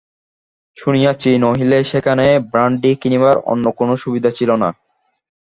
[0.77, 4.69] শুনিয়াছি নহিলে সেখানে ব্রাণ্ডি কিনিবার অন্য কোনো সুবিধা ছিল না।